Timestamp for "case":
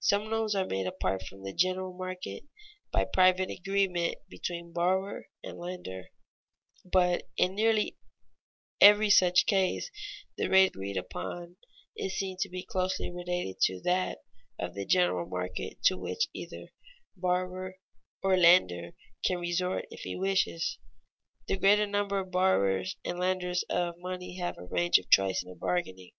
9.44-9.90